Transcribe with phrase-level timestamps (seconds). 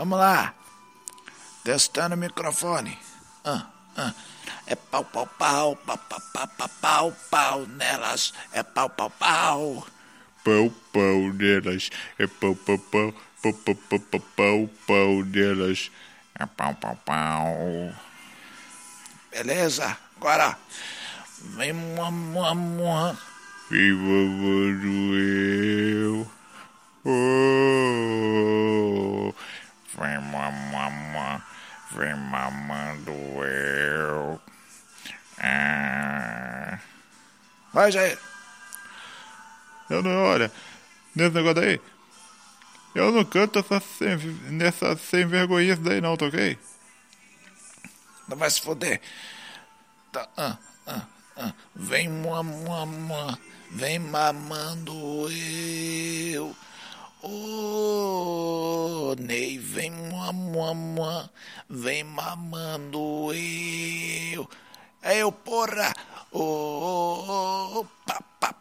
[0.00, 0.54] Vamos lá.
[1.62, 2.98] Testando o microfone.
[3.44, 4.14] Ah, ah.
[4.66, 8.32] É pau, pau, pau, pau, pau, pau, pau, pau, pau nelas.
[8.50, 9.86] É pau, pau, pau.
[10.42, 11.90] Pau, pau nelas.
[12.18, 13.12] É pau, pau, pau,
[13.42, 15.90] pau, pau, pau, pau, pau, pau nelas.
[16.32, 17.92] É pau, pau, pau.
[19.30, 19.98] Beleza?
[20.16, 20.56] Agora.
[21.60, 23.18] Vem, mua, mua, mua.
[23.68, 26.26] Viva Manuel.
[27.04, 27.49] Oh.
[31.92, 33.12] Vem mamando
[33.44, 34.40] eu.
[35.38, 36.78] Ah.
[37.72, 38.18] Vai, Jair.
[39.88, 40.52] Eu não, olha,
[41.16, 41.80] nesse negócio aí,
[42.94, 44.16] eu não canto essa sem,
[44.52, 46.56] nessa sem vergonha daí não, tá ok?
[48.28, 49.00] Não vai se foder.
[50.12, 51.52] Tá, ah, ah, ah.
[51.74, 52.44] Vem, mua.
[53.72, 56.54] Vem mamando eu.
[57.22, 61.30] Ô, oh, Ney, vem mua, mua, mua.
[61.68, 64.48] Vem mamando eu.
[65.02, 65.92] É eu, porra.
[66.32, 68.54] Ô, oh, oh, pá, pá,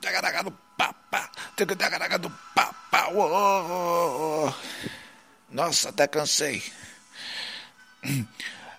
[0.00, 4.52] tagaragado, pá, pá, tagaragado, pá, pá, oh,
[5.50, 6.62] Nossa, até cansei.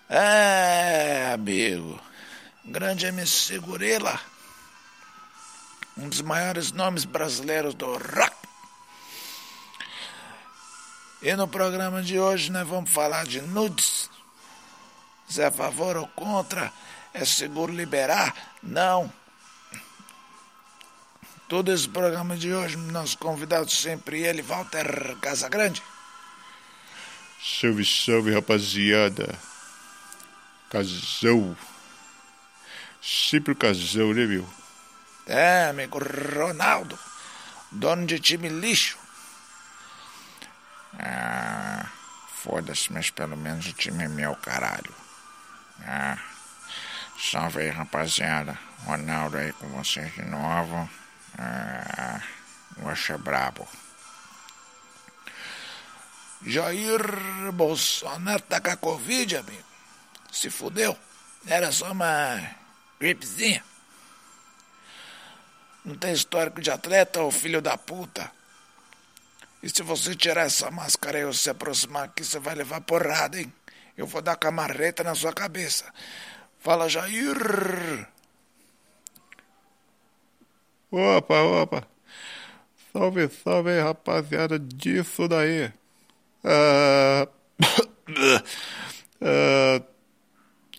[0.08, 2.00] É, amigo.
[2.64, 4.18] Grande MC Gorila.
[5.96, 8.35] Um dos maiores nomes brasileiros do rock.
[11.22, 14.10] E no programa de hoje nós vamos falar de nudes.
[15.28, 16.72] Se é a favor ou contra?
[17.12, 18.34] É seguro liberar?
[18.62, 19.10] Não.
[21.48, 25.82] Todo esse programa de hoje, nosso convidado sempre ele, Walter Casagrande.
[27.40, 29.38] Salve, salve, rapaziada.
[30.68, 31.56] Casou.
[33.00, 34.46] Sempre casou, né, meu?
[35.26, 36.98] É, amigo Ronaldo,
[37.70, 38.98] dono de time lixo.
[40.98, 41.86] Ah,
[42.42, 44.94] foda-se, mas pelo menos o time é meu, caralho.
[45.84, 46.18] Ah,
[47.18, 48.58] salve aí, rapaziada.
[48.84, 50.88] Ronaldo aí com vocês de novo.
[51.38, 52.20] Ah,
[52.78, 53.66] o é brabo.
[56.42, 59.64] Jair Bolsonaro tá com a Covid, amigo.
[60.30, 60.96] Se fudeu.
[61.46, 62.40] Era só uma
[63.00, 63.64] gripezinha.
[65.84, 68.30] Não tem histórico de atleta, ô filho da puta.
[69.62, 73.52] E se você tirar essa máscara e se aproximar aqui, você vai levar porrada, hein?
[73.96, 75.92] Eu vou dar camarreta na sua cabeça.
[76.58, 78.06] Fala, Jair!
[80.90, 81.88] Opa, opa!
[82.92, 85.72] Salve, salve, rapaziada disso daí!
[86.44, 87.28] Uh,
[89.20, 89.86] uh,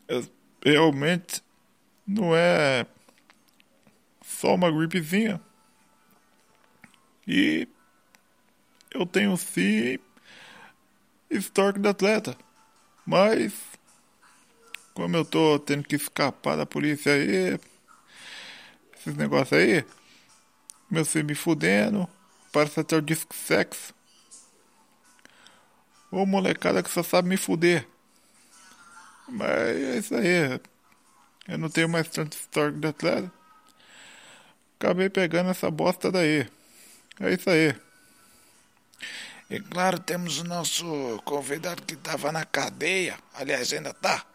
[0.64, 1.44] realmente
[2.08, 2.86] não é
[4.24, 5.42] só uma gripezinha.
[7.28, 7.68] E
[9.00, 10.00] eu tenho sim
[11.30, 12.36] histórico de atleta.
[13.06, 13.54] Mas
[14.94, 17.60] como eu tô tendo que escapar da polícia aí,
[18.98, 19.86] esses negócios aí,
[20.90, 22.10] meu filho me fudendo,
[22.52, 23.94] parece até o disco sexo.
[26.12, 27.88] Ô molecada que só sabe me fuder.
[29.28, 30.60] Mas é isso aí.
[31.48, 33.32] Eu não tenho mais tanto histórico de atleta.
[34.80, 36.48] Acabei pegando essa bosta daí.
[37.20, 37.87] É isso aí.
[39.50, 44.26] E claro, temos o nosso convidado que estava na cadeia, aliás, ainda está,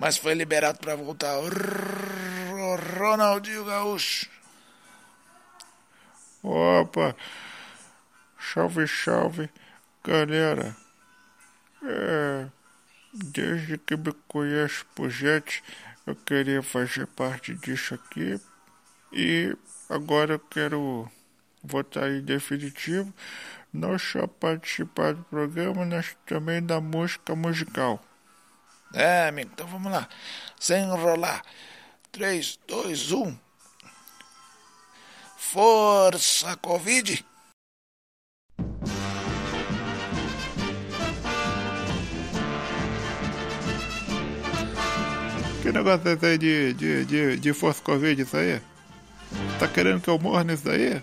[0.00, 1.38] mas foi liberado para voltar.
[1.38, 4.28] O Ronaldinho Gaúcho.
[6.42, 7.14] Opa!
[8.40, 9.50] Salve, salve,
[10.02, 10.74] galera.
[11.82, 12.46] É,
[13.12, 15.62] desde que me conheço por gente,
[16.06, 18.40] eu queria fazer parte disso aqui.
[19.12, 19.54] E
[19.88, 21.10] agora eu quero
[21.62, 23.12] votar em definitivo,
[23.72, 28.02] não só participar do programa, mas também da música musical.
[28.92, 30.08] É, amigo, então vamos lá.
[30.58, 31.42] Sem enrolar.
[32.12, 33.38] 3, 2, 1.
[35.36, 37.24] Força, Covid!
[45.62, 48.60] Que negócio é esse aí de, de, de, de força Covid, isso aí?
[49.58, 51.02] Tá querendo que eu morra nisso daí?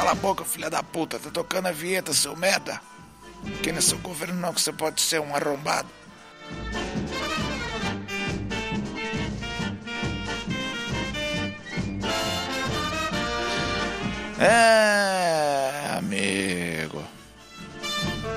[0.00, 1.18] Cala a boca, filha da puta.
[1.18, 2.80] Tá tocando a vinheta, seu merda.
[3.62, 5.90] Que nesse governo não que você pode ser um arrombado.
[14.38, 17.04] É, amigo.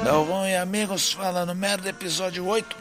[0.04, 2.76] Galvão e amigos falando merda, episódio 8.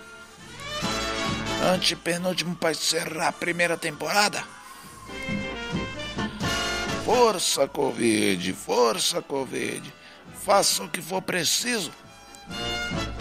[1.72, 4.42] Antepenúltimo para encerrar a primeira temporada.
[7.14, 9.92] Força, Covid, força, Covid.
[10.46, 11.92] faço o que for preciso.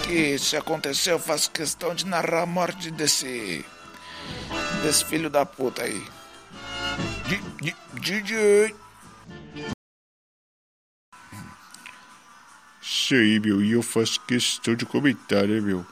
[0.03, 3.65] Que se acontecer, eu faço questão de narrar a morte desse.
[4.81, 6.01] desse filho da puta aí.
[7.95, 8.73] DJ.
[12.81, 15.85] Isso aí, meu, e eu faço questão de comentar, né, meu?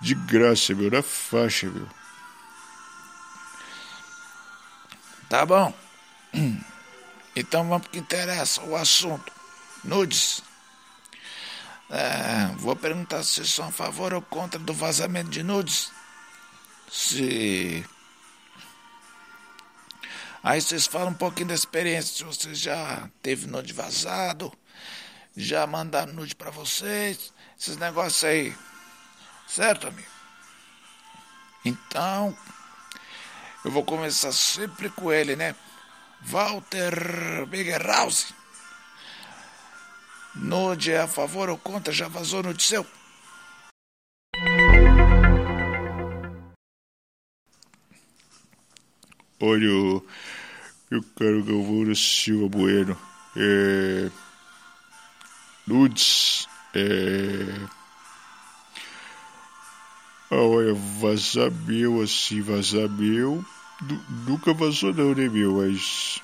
[0.00, 1.86] De graça, meu, na faixa, meu.
[5.28, 5.72] Tá bom.
[7.34, 9.32] Então vamos pro que interessa, o assunto.
[9.84, 10.42] Nudes.
[11.90, 15.90] É, vou perguntar se são a favor ou contra do vazamento de nudes.
[16.90, 17.84] Se.
[20.42, 24.52] Aí vocês falam um pouquinho da experiência, se vocês já teve nude vazado,
[25.36, 28.56] já mandaram nude para vocês, esses negócios aí.
[29.46, 30.08] Certo, amigo?
[31.64, 32.36] Então,
[33.64, 35.54] eu vou começar sempre com ele, né?
[36.24, 38.34] Walter Bigerhouse.
[40.34, 41.92] Nude é a favor ou contra?
[41.92, 42.86] Já vazou nude seu?
[49.40, 50.06] Olha, eu,
[50.90, 52.96] eu quero Galvão Silva Bueno.
[53.36, 54.10] É,
[55.66, 56.46] nudes.
[56.74, 57.68] É,
[60.30, 63.44] olha, vazar meu, assim, vazar meu.
[64.26, 65.56] Nunca vazou não, né, meu?
[65.56, 66.20] Mas.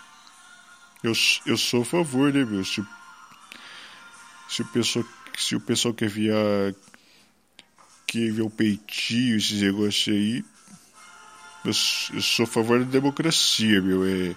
[1.03, 1.13] Eu,
[1.47, 2.65] eu sou a favor, né, meu?
[2.65, 2.85] Se,
[4.49, 5.05] se, o, pessoal,
[5.37, 6.33] se o pessoal quer ver
[8.07, 10.45] quer ver o peitinho, esses negócios aí.
[11.65, 11.73] Eu,
[12.15, 14.05] eu, sou a favor da democracia, meu.
[14.05, 14.35] É,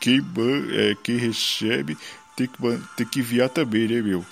[0.00, 0.20] quem,
[0.72, 1.96] é, quem recebe
[2.36, 2.58] tem que,
[2.96, 4.24] tem que enviar também, né, meu?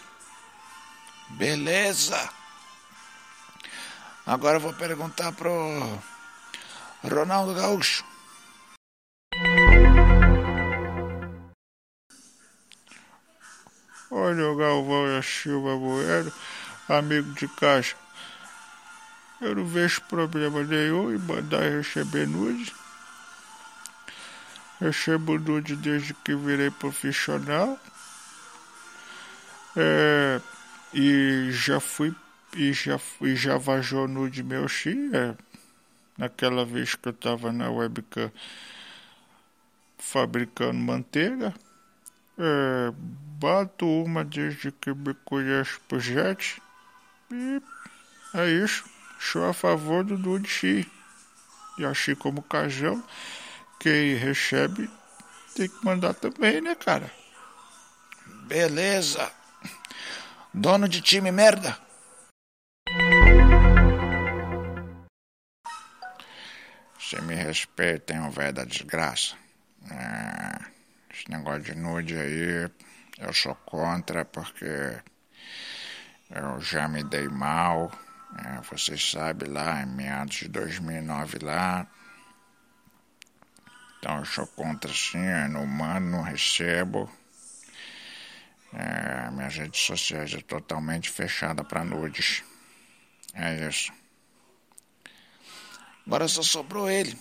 [1.31, 2.31] Beleza!
[4.27, 5.53] Agora eu vou perguntar pro
[7.05, 8.03] Ronaldo Gaúcho.
[14.11, 16.33] Olha o Galvão e a Silva Bueno,
[16.89, 17.97] amigo de caixa.
[19.41, 22.75] Eu não vejo problema nenhum em mandar receber nude.
[24.81, 27.79] Recebo nude desde que virei profissional.
[29.77, 30.41] É,
[30.95, 32.15] e já fui
[32.57, 35.35] e já, e já vazou nude meu xi, é,
[36.17, 38.31] naquela vez que eu tava na webcam
[39.99, 41.55] fabricando manteiga.
[42.39, 42.93] É,
[43.39, 46.61] bato uma desde que me conheço por jet.
[47.31, 47.63] E
[48.35, 48.85] é isso.
[49.19, 50.91] Sou a favor do nude xi.
[51.79, 53.03] E achei como cajão.
[53.81, 54.91] Quem recebe
[55.55, 57.11] tem que mandar também, né, cara?
[58.47, 59.31] Beleza.
[60.53, 61.84] Dono de time merda.
[67.15, 69.37] Se me respeitem, o velho da desgraça.
[69.89, 70.59] É,
[71.13, 72.69] esse negócio de nude aí,
[73.21, 75.01] eu sou contra porque
[76.29, 77.93] eu já me dei mal.
[78.37, 81.87] É, vocês sabem lá, em meados de 2009 lá.
[83.99, 87.09] Então eu sou contra sim, eu não mando, não recebo.
[88.73, 92.43] É, minhas redes sociais é totalmente fechada para nudes.
[93.35, 93.93] É isso.
[96.07, 97.17] Agora só sobrou ele.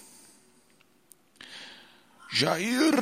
[2.32, 2.94] Jair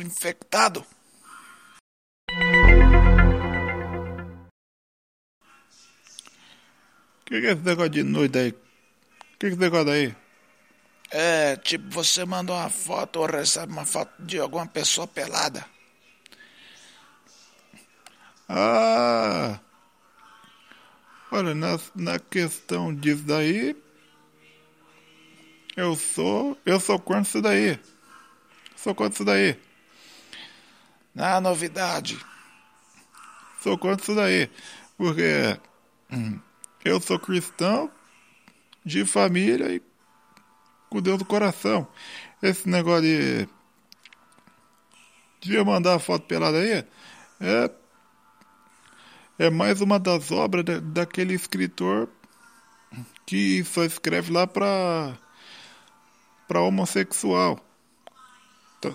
[0.00, 0.84] infectado.
[7.20, 8.50] O que, que é esse negócio de noite aí?
[8.50, 8.54] O
[9.38, 10.14] que, que é esse negócio aí?
[11.10, 15.64] É, tipo, você manda uma foto ou recebe uma foto de alguma pessoa pelada.
[18.48, 19.60] Ah!
[21.30, 23.74] Olha, na, na questão disso daí,
[25.76, 26.56] eu sou.
[26.64, 27.78] Eu sou contra isso daí.
[28.76, 29.58] Sou contra isso daí.
[31.16, 32.18] É novidade.
[33.60, 34.50] Sou contra isso daí.
[34.96, 35.58] Porque
[36.10, 36.38] hum,
[36.84, 37.90] eu sou cristão
[38.84, 39.82] de família e
[40.90, 41.86] com Deus do coração.
[42.42, 43.48] Esse negócio de.
[45.40, 46.84] Devia mandar foto pelada aí.
[47.40, 47.70] É.
[49.38, 52.08] É mais uma das obras da, daquele escritor
[53.26, 55.18] que só escreve lá pra
[56.52, 57.58] para homossexual.
[58.78, 58.90] Tá,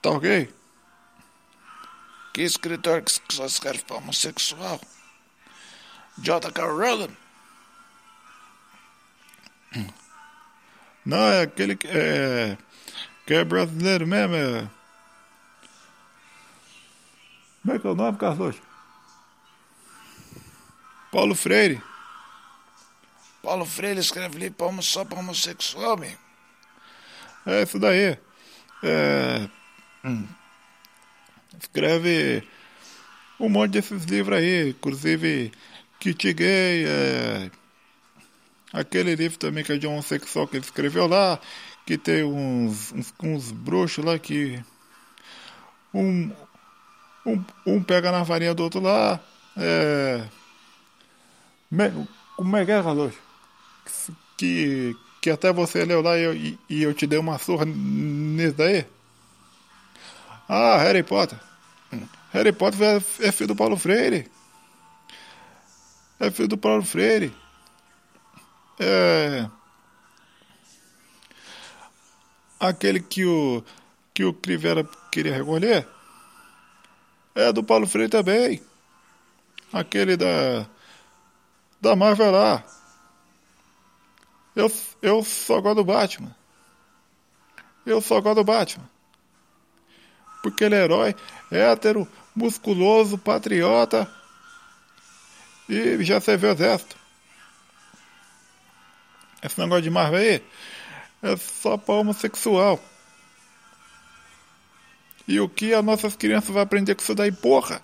[0.00, 0.50] tá ok?
[2.32, 4.80] Que escritor que só escreve para homossexual?
[6.16, 6.64] J.K.
[6.64, 7.14] Rowling?
[11.04, 12.56] Não, é aquele que é,
[13.26, 14.34] que é brasileiro mesmo.
[14.34, 14.70] É...
[17.60, 18.56] Como é que é o nome, Carlos?
[21.12, 21.82] Paulo Freire.
[23.44, 26.18] Paulo Freire escreve livro só para homossexual, amigo.
[27.44, 28.18] É isso daí.
[28.82, 29.48] É...
[30.02, 30.26] Hum.
[31.60, 32.42] Escreve
[33.38, 35.52] um monte desses livros aí, inclusive
[36.00, 37.50] Kit Gay, é,
[38.72, 41.38] aquele livro também que é de homossexual que ele escreveu lá,
[41.86, 44.58] que tem uns, uns, uns bruxos lá que
[45.92, 46.30] um,
[47.26, 49.20] um, um pega na varinha do outro lá.
[49.56, 50.24] É,
[52.36, 53.14] como é que é, Carlos?
[54.36, 58.56] Que, que até você leu lá e eu, e, eu te dei uma surra nisso
[58.56, 58.86] daí?
[60.48, 61.38] Ah, Harry Potter.
[62.32, 62.96] Harry Potter é,
[63.28, 64.30] é filho do Paulo Freire.
[66.18, 67.34] É filho do Paulo Freire.
[68.78, 69.48] É.
[72.58, 73.62] Aquele que o
[74.12, 75.86] que o Crivella queria recolher
[77.34, 78.62] é do Paulo Freire também.
[79.72, 80.66] Aquele da
[81.80, 82.64] da Marvel lá.
[84.54, 86.34] Eu, eu só gosto do Batman.
[87.84, 88.88] Eu só gosto do Batman.
[90.42, 91.14] Porque ele é herói,
[91.50, 94.10] hétero, musculoso, patriota.
[95.68, 96.96] E já serviu exército.
[99.42, 100.42] Esse negócio de Marvel aí
[101.22, 102.82] é só para homossexual.
[105.26, 107.82] E o que as nossas crianças vão aprender com isso daí, porra?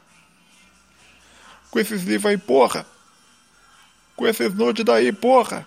[1.71, 2.87] Com esses livros aí, porra?
[4.15, 5.67] Com esses nudes daí, porra?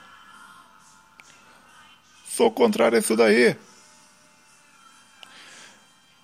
[2.36, 3.56] Sou contrário a isso daí.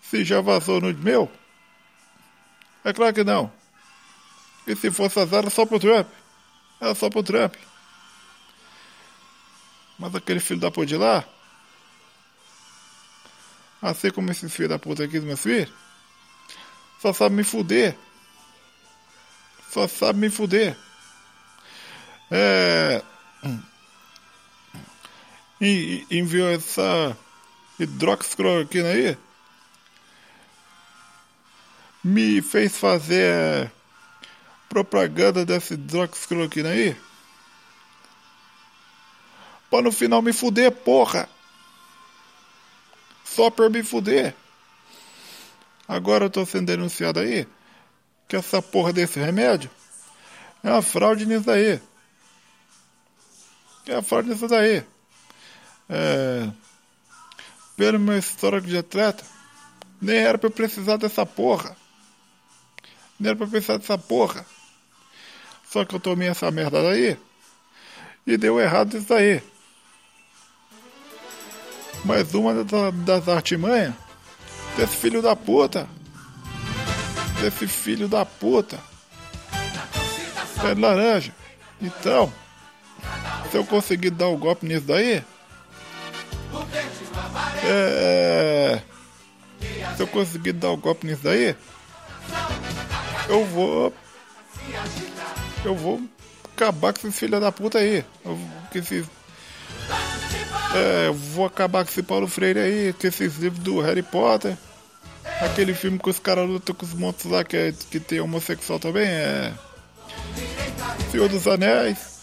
[0.01, 1.31] Se já vazou nude meu?
[2.83, 3.51] É claro que não.
[4.65, 6.07] E se fosse azar, é só pro Trump.
[6.81, 7.53] É só pro Trump.
[9.99, 11.23] Mas aquele filho da puta de lá,
[13.79, 15.71] assim como esses filhos da puta aqui dos meus filhos,
[16.99, 17.95] só sabe me fuder.
[19.69, 20.75] Só sabe me fuder.
[22.31, 23.03] É.
[25.61, 27.17] E, enviou essa
[27.79, 29.17] hidroxicloroquina aí.
[32.03, 33.71] Me fez fazer
[34.69, 36.95] propaganda dessa hidroxicloroquina aí.
[39.69, 41.29] Pra no final me fuder, porra.
[43.23, 44.33] Só pra me fuder.
[45.87, 47.47] Agora eu tô sendo denunciado aí
[48.27, 49.69] que essa porra desse remédio
[50.63, 51.81] é uma fraude nisso aí.
[53.87, 54.83] É uma fraude nisso daí.
[55.89, 56.50] É,
[57.75, 59.24] pelo meu histórico de atleta,
[60.01, 61.75] nem era pra eu precisar dessa porra.
[63.19, 64.46] Nem era pra eu precisar dessa porra.
[65.69, 67.17] Só que eu tomei essa merda daí
[68.25, 69.41] e deu errado isso daí.
[72.05, 73.93] Mais uma das artimanhas
[74.77, 75.88] desse filho da puta.
[77.41, 78.79] Desse filho da puta.
[80.62, 81.34] Pé de laranja.
[81.81, 82.31] Então,
[83.51, 85.24] se eu conseguir dar o um golpe nisso daí.
[87.63, 88.81] É.
[89.95, 91.55] Se eu conseguir dar o um golpe nisso daí.
[93.27, 93.93] Eu vou.
[95.63, 96.01] Eu vou
[96.53, 98.05] acabar com esses filhos da puta aí.
[98.25, 98.39] Eu,
[98.73, 99.05] esses
[100.75, 104.55] é, vou acabar com esse Paulo Freire aí, com esses livros do Harry Potter.
[105.41, 108.79] Aquele filme que os caras lutam com os monstros lá que, é, que tem homossexual
[108.79, 109.53] também é.
[111.11, 112.19] Senhor dos Anéis.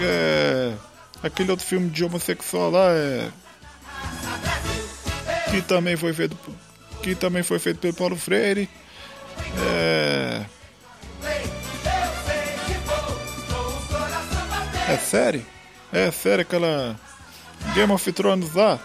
[0.00, 0.74] É,
[1.22, 3.30] aquele outro filme de homossexual lá é.
[5.50, 6.36] Que também foi feito.
[7.02, 8.68] Que também foi feito pelo Paulo Freire.
[9.58, 10.44] É.
[14.88, 15.44] É sério?
[15.92, 16.98] É sério aquela
[17.74, 18.78] Game of Thrones lá,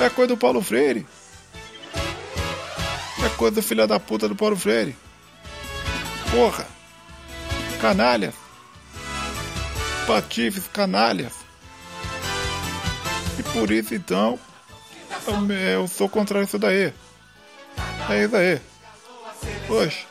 [0.00, 1.06] é coisa do Paulo Freire.
[3.24, 4.96] É coisa do filho da puta do Paulo Freire.
[6.30, 6.66] Porra.
[7.80, 8.34] Canalhas.
[10.06, 11.34] Patifes, canalhas.
[13.38, 14.38] E por isso então,
[15.74, 16.92] eu, sou contra isso daí.
[18.08, 18.60] É isso aí.
[19.66, 20.06] Poxa.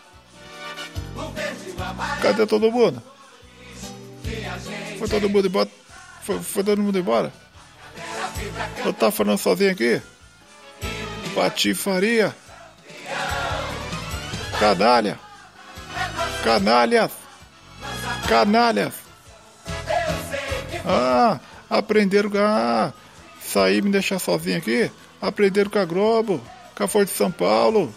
[2.21, 3.01] Cadê todo mundo?
[4.97, 5.69] Foi todo mundo embora?
[6.23, 7.31] Foi, foi todo mundo embora?
[8.85, 10.01] Eu tá falando sozinho aqui?
[11.33, 12.35] Patifaria.
[14.59, 15.19] Canalha.
[16.43, 17.11] Canalhas.
[18.27, 18.93] Canalhas.
[20.85, 21.39] Ah,
[21.69, 22.31] aprenderam.
[22.35, 22.93] Ah,
[23.49, 24.91] sair me deixar sozinho aqui.
[25.21, 26.41] Aprenderam com a Globo,
[26.75, 27.93] com a Folha de São Paulo,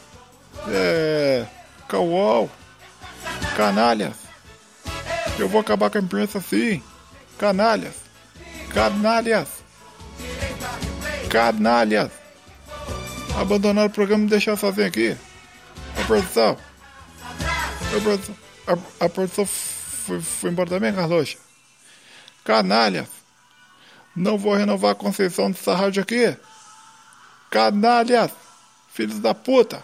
[0.68, 1.47] é,
[1.88, 2.50] com a UOL.
[3.56, 4.16] Canalhas.
[5.38, 6.82] Eu vou acabar com a imprensa assim.
[7.38, 7.94] Canalhas.
[8.73, 9.62] Canalhas
[11.32, 12.11] canalhas!
[13.40, 15.16] Abandonaram o programa e me deixaram sozinho aqui.
[15.99, 16.59] A produção.
[17.97, 21.38] A produção, a, a produção foi, foi embora também, Carlos?
[22.44, 23.22] Canalhas!
[24.14, 26.37] Não vou renovar a concessão dessa rádio aqui.
[27.50, 28.31] Canalhas!
[28.88, 29.81] Filhos da puta!